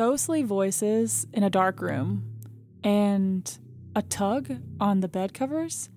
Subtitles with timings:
[0.00, 2.24] ghostly voices in a dark room
[2.82, 3.58] and
[3.94, 5.90] a tug on the bed covers.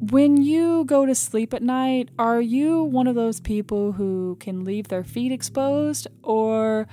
[0.00, 4.64] When you go to sleep at night, are you one of those people who can
[4.64, 6.88] leave their feet exposed, or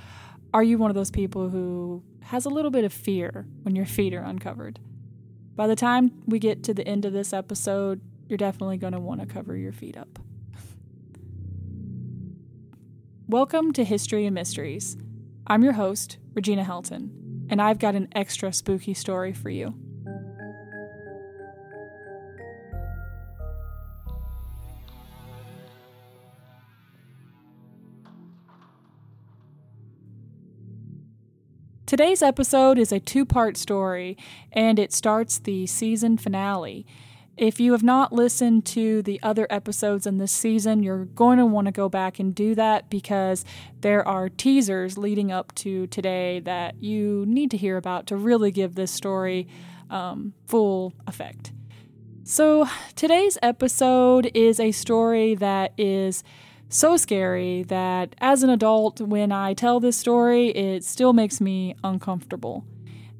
[0.52, 3.84] are you one of those people who has a little bit of fear when your
[3.84, 4.78] feet are uncovered?
[5.56, 9.00] By the time we get to the end of this episode, you're definitely going to
[9.00, 10.20] want to cover your feet up.
[13.26, 14.96] Welcome to History and Mysteries.
[15.46, 17.10] I'm your host, Regina Helton,
[17.50, 19.74] and I've got an extra spooky story for you.
[31.84, 34.16] Today's episode is a two part story,
[34.50, 36.86] and it starts the season finale.
[37.36, 41.46] If you have not listened to the other episodes in this season, you're going to
[41.46, 43.44] want to go back and do that because
[43.80, 48.52] there are teasers leading up to today that you need to hear about to really
[48.52, 49.48] give this story
[49.90, 51.52] um, full effect.
[52.22, 56.22] So, today's episode is a story that is
[56.68, 61.74] so scary that as an adult, when I tell this story, it still makes me
[61.82, 62.64] uncomfortable.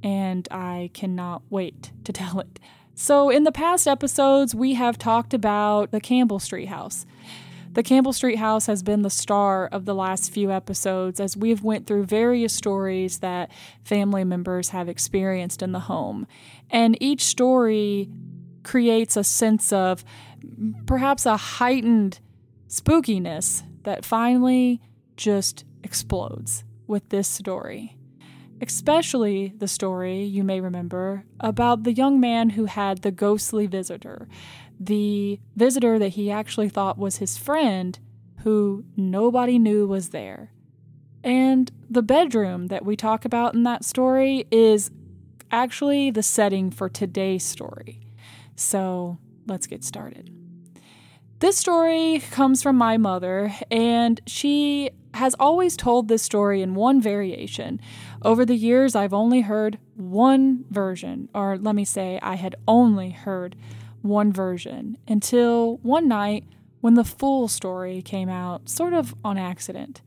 [0.03, 2.61] And I cannot wait to tell it.
[2.95, 7.05] So, in the past episodes, we have talked about the Campbell Street House.
[7.73, 11.65] The Campbell Street House has been the star of the last few episodes as we've
[11.65, 13.51] went through various stories that
[13.83, 16.29] family members have experienced in the home.
[16.71, 18.09] And each story
[18.63, 20.05] creates a sense of
[20.87, 22.21] perhaps a heightened
[22.69, 24.81] spookiness that finally
[25.17, 27.97] just explodes with this story
[28.69, 34.29] especially the story, you may remember, about the young man who had the ghostly visitor,
[34.79, 37.99] the visitor that he actually thought was his friend,
[38.43, 40.53] who nobody knew was there.
[41.23, 44.91] And the bedroom that we talk about in that story is
[45.51, 48.01] actually the setting for today's story.
[48.57, 50.31] So let's get started.
[51.45, 57.03] This story comes from my mother, and she has always told this story in one
[57.03, 57.83] variation.
[58.23, 63.11] Over the years, I've only heard one version, or let me say, I had only
[63.11, 63.57] heard
[64.01, 66.45] one version until one night
[66.81, 70.01] when the full story came out, sort of on accident.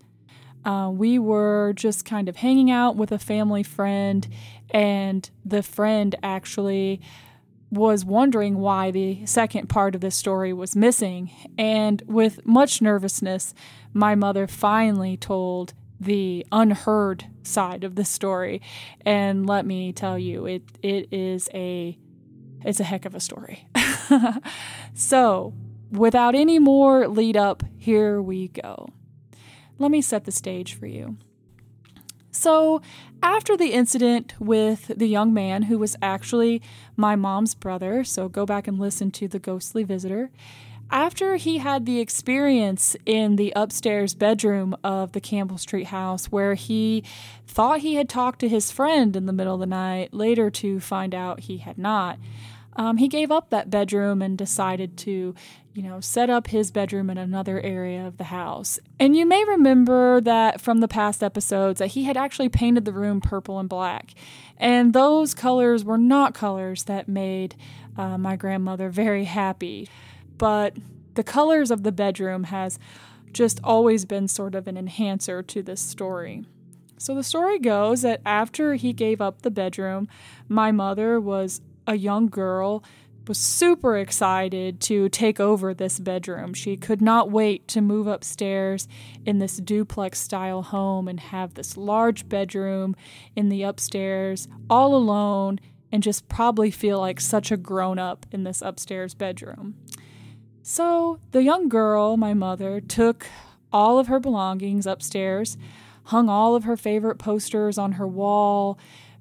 [0.66, 4.28] Uh, we were just kind of hanging out with a family friend,
[4.72, 7.00] and the friend actually
[7.70, 11.32] was wondering why the second part of this story was missing.
[11.58, 13.54] And with much nervousness,
[13.94, 18.62] my mother finally told the unheard side of the story.
[19.06, 21.98] And let me tell you, it it is a
[22.64, 23.68] it's a heck of a story.
[24.94, 25.54] so,
[25.92, 28.90] without any more lead up, here we go.
[29.78, 31.18] Let me set the stage for you.
[32.38, 32.84] So,
[33.24, 36.62] after the incident with the young man who was actually
[36.96, 40.30] my mom's brother, so go back and listen to The Ghostly Visitor,
[40.92, 46.54] after he had the experience in the upstairs bedroom of the Campbell Street house where
[46.54, 47.04] he
[47.48, 50.80] thought he had talked to his friend in the middle of the night, later to
[50.80, 52.20] find out he had not,
[52.76, 55.34] um, he gave up that bedroom and decided to,
[55.78, 58.80] you know, set up his bedroom in another area of the house.
[59.00, 62.92] And you may remember that from the past episodes that he had actually painted the
[62.92, 64.16] room purple and black.
[64.58, 67.56] And those colors were not colors that made
[67.96, 69.88] uh, my grandmother very happy.
[70.40, 70.76] But
[71.14, 72.80] the colors of the bedroom has
[73.32, 76.44] just always been sort of an enhancer to this story.
[76.98, 80.08] So the story goes that after he gave up the bedroom,
[80.50, 82.84] my mother was a young girl
[83.28, 86.54] was super excited to take over this bedroom.
[86.54, 88.88] She could not wait to move upstairs
[89.26, 92.96] in this duplex style home and have this large bedroom
[93.36, 95.60] in the upstairs all alone
[95.92, 99.76] and just probably feel like such a grown up in this upstairs bedroom.
[100.62, 103.28] So the young girl, my mother, took
[103.72, 105.58] all of her belongings upstairs,
[106.04, 108.78] hung all of her favorite posters on her wall,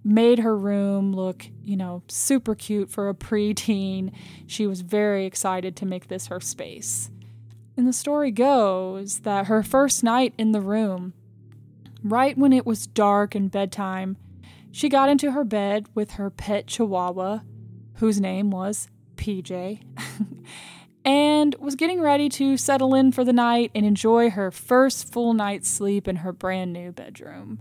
[0.07, 4.13] made her room look, you know, super cute for a preteen.
[4.47, 7.11] She was very excited to make this her space.
[7.77, 11.13] And the story goes that her first night in the room,
[12.05, 14.17] right when it was dark and bedtime,
[14.71, 17.41] she got into her bed with her pet chihuahua,
[17.97, 19.83] whose name was PJ,
[21.05, 25.35] and was getting ready to settle in for the night and enjoy her first full
[25.35, 27.59] night's sleep in her brand new bedroom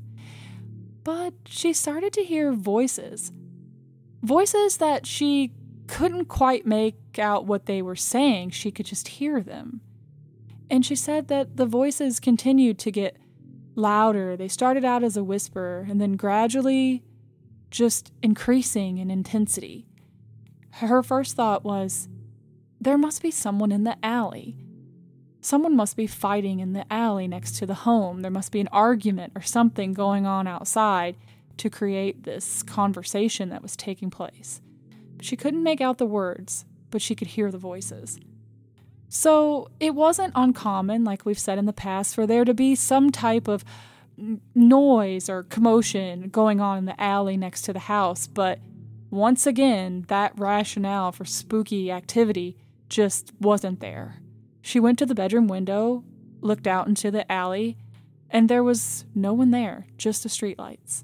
[1.05, 3.31] but she started to hear voices.
[4.23, 5.53] Voices that she
[5.87, 9.81] couldn't quite make out what they were saying, she could just hear them.
[10.69, 13.17] And she said that the voices continued to get
[13.75, 14.35] louder.
[14.35, 17.03] They started out as a whisper and then gradually
[17.69, 19.85] just increasing in intensity.
[20.71, 22.09] Her first thought was,
[22.81, 24.57] there must be someone in the alley.
[25.45, 28.21] Someone must be fighting in the alley next to the home.
[28.21, 31.17] There must be an argument or something going on outside
[31.57, 34.59] to create this conversation that was taking place.
[35.21, 38.19] She couldn't make out the words, but she could hear the voices.
[39.07, 43.11] So it wasn't uncommon, like we've said in the past, for there to be some
[43.11, 43.63] type of
[44.55, 48.57] noise or commotion going on in the alley next to the house, but
[49.11, 52.57] once again, that rationale for spooky activity
[52.89, 54.21] just wasn't there.
[54.65, 56.03] She went to the bedroom window,
[56.41, 57.77] looked out into the alley,
[58.31, 61.03] and there was no one there, just the streetlights.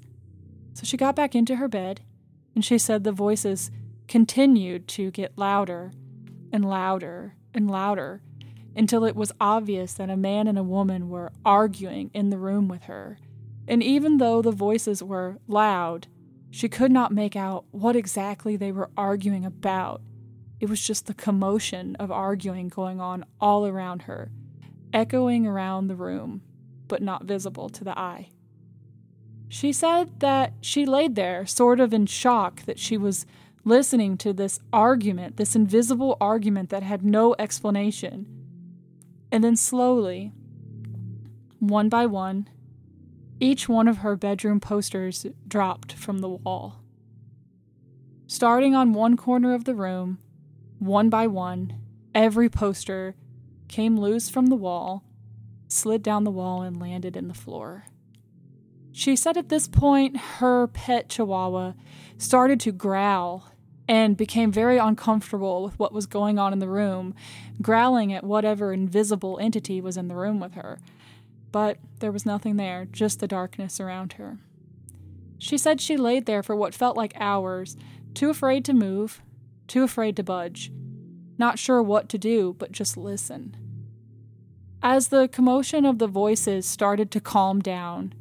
[0.74, 2.00] So she got back into her bed,
[2.56, 3.70] and she said the voices
[4.08, 5.92] continued to get louder
[6.52, 8.20] and louder and louder
[8.74, 12.66] until it was obvious that a man and a woman were arguing in the room
[12.66, 13.20] with her.
[13.68, 16.08] And even though the voices were loud,
[16.50, 20.02] she could not make out what exactly they were arguing about.
[20.62, 24.30] It was just the commotion of arguing going on all around her,
[24.92, 26.42] echoing around the room,
[26.86, 28.28] but not visible to the eye.
[29.48, 33.26] She said that she laid there, sort of in shock that she was
[33.64, 38.28] listening to this argument, this invisible argument that had no explanation.
[39.32, 40.30] And then slowly,
[41.58, 42.48] one by one,
[43.40, 46.84] each one of her bedroom posters dropped from the wall.
[48.28, 50.18] Starting on one corner of the room,
[50.82, 51.78] one by one,
[52.14, 53.14] every poster
[53.68, 55.04] came loose from the wall,
[55.68, 57.86] slid down the wall, and landed in the floor.
[58.90, 61.74] She said at this point her pet chihuahua
[62.18, 63.48] started to growl
[63.88, 67.14] and became very uncomfortable with what was going on in the room,
[67.60, 70.80] growling at whatever invisible entity was in the room with her.
[71.52, 74.38] But there was nothing there, just the darkness around her.
[75.38, 77.76] She said she laid there for what felt like hours,
[78.14, 79.22] too afraid to move,
[79.72, 80.70] too afraid to budge,
[81.38, 83.56] not sure what to do but just listen.
[84.82, 88.12] As the commotion of the voices started to calm down,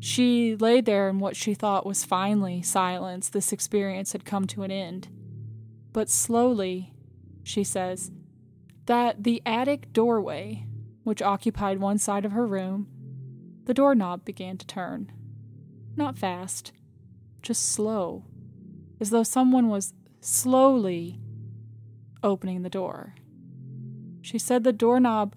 [0.00, 3.28] she lay there in what she thought was finally silence.
[3.28, 5.08] This experience had come to an end.
[5.92, 6.94] But slowly,
[7.42, 8.10] she says,
[8.86, 10.66] that the attic doorway,
[11.04, 12.88] which occupied one side of her room,
[13.66, 15.12] the doorknob began to turn.
[15.96, 16.72] Not fast,
[17.42, 18.24] just slow,
[19.00, 19.92] as though someone was
[20.24, 21.18] slowly
[22.22, 23.14] opening the door.
[24.22, 25.34] She said the doorknob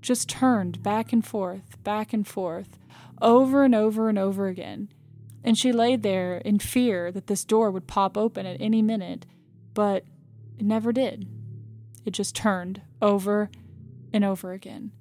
[0.00, 2.78] just turned back and forth, back and forth,
[3.20, 4.88] over and over and over again.
[5.44, 9.26] And she lay there in fear that this door would pop open at any minute,
[9.74, 10.04] but
[10.58, 11.28] it never did.
[12.04, 13.50] It just turned over
[14.12, 14.92] and over again.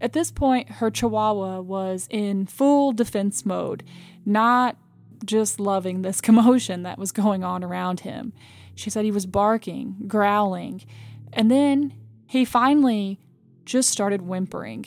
[0.00, 3.84] At this point, her chihuahua was in full defense mode,
[4.24, 4.76] not
[5.24, 8.32] just loving this commotion that was going on around him.
[8.74, 10.82] She said he was barking, growling,
[11.32, 11.94] and then
[12.26, 13.20] he finally
[13.64, 14.86] just started whimpering.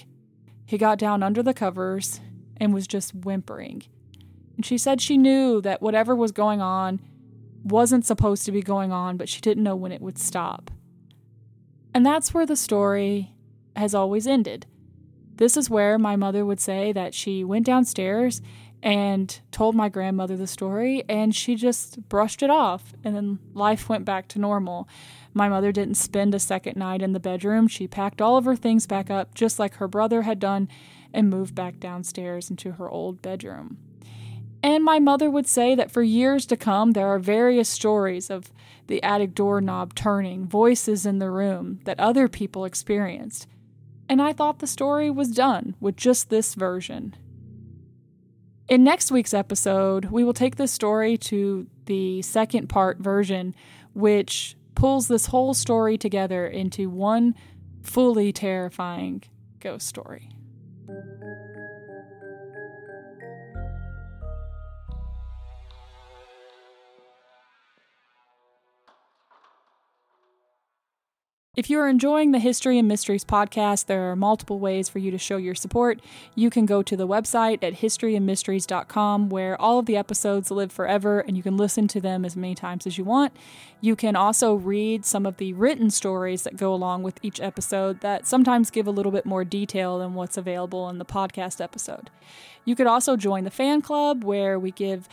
[0.65, 2.19] He got down under the covers
[2.57, 3.83] and was just whimpering.
[4.56, 7.00] And she said she knew that whatever was going on
[7.63, 10.71] wasn't supposed to be going on, but she didn't know when it would stop.
[11.94, 13.33] And that's where the story
[13.75, 14.66] has always ended.
[15.35, 18.42] This is where my mother would say that she went downstairs
[18.83, 23.87] and told my grandmother the story, and she just brushed it off, and then life
[23.87, 24.90] went back to normal.
[25.33, 27.69] My mother didn't spend a second night in the bedroom.
[27.69, 30.68] She packed all of her things back up, just like her brother had done,
[31.13, 33.78] and moved back downstairs into her old bedroom.
[34.61, 38.52] And my mother would say that for years to come, there are various stories of
[38.87, 43.47] the attic doorknob turning, voices in the room that other people experienced.
[44.09, 47.16] And I thought the story was done with just this version.
[48.69, 53.55] In next week's episode, we will take this story to the second part version,
[53.93, 57.35] which pulls this whole story together into one
[57.81, 59.21] fully terrifying
[59.59, 60.29] ghost story.
[71.56, 75.12] If you are enjoying the History and Mysteries podcast, there are multiple ways for you
[75.12, 76.00] to show your support.
[76.33, 81.19] You can go to the website at historyandmysteries.com where all of the episodes live forever
[81.19, 83.33] and you can listen to them as many times as you want.
[83.81, 88.00] You can also read some of the written stories that go along with each episode
[88.00, 92.10] that sometimes give a little bit more detail than what's available in the podcast episode.
[92.66, 95.07] You could also join the fan club where we give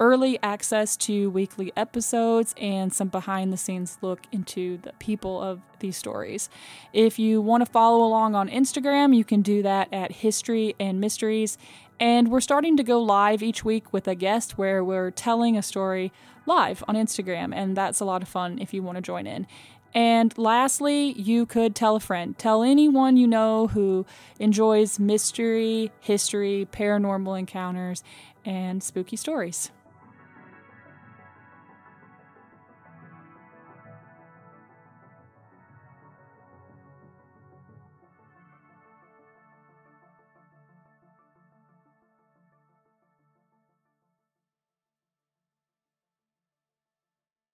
[0.00, 5.60] early access to weekly episodes and some behind the scenes look into the people of
[5.80, 6.48] these stories.
[6.92, 11.00] If you want to follow along on Instagram, you can do that at History and
[11.00, 11.58] Mysteries.
[12.00, 15.62] And we're starting to go live each week with a guest where we're telling a
[15.62, 16.12] story
[16.46, 19.46] live on Instagram, and that's a lot of fun if you want to join in.
[19.94, 22.36] And lastly, you could tell a friend.
[22.36, 24.04] Tell anyone you know who
[24.40, 28.02] enjoys mystery, history, paranormal encounters,
[28.44, 29.70] and spooky stories.